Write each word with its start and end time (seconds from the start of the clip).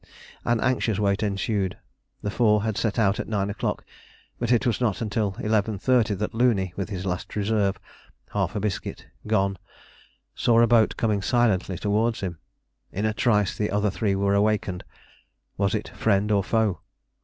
An 0.45 0.59
anxious 0.61 0.97
wait 0.97 1.21
ensued. 1.21 1.77
The 2.23 2.31
four 2.31 2.63
had 2.63 2.75
set 2.75 2.97
out 2.97 3.19
at 3.19 3.27
9 3.27 3.51
o'clock, 3.51 3.85
but 4.39 4.51
it 4.51 4.65
was 4.65 4.81
not 4.81 4.95
till 5.11 5.33
11.30 5.33 6.17
that 6.17 6.33
Looney, 6.33 6.73
with 6.75 6.89
his 6.89 7.05
last 7.05 7.35
reserve 7.35 7.79
half 8.33 8.55
a 8.55 8.59
biscuit 8.59 9.05
gone, 9.27 9.59
saw 10.33 10.59
a 10.59 10.65
boat 10.65 10.97
coming 10.97 11.21
silently 11.21 11.77
towards 11.77 12.21
him. 12.21 12.39
In 12.91 13.05
a 13.05 13.13
trice 13.13 13.55
the 13.55 13.69
other 13.69 13.91
three 13.91 14.15
were 14.15 14.33
awakened. 14.33 14.83
Was 15.55 15.75
it 15.75 15.89
friend 15.89 16.31
or 16.31 16.43
foe? 16.43 16.81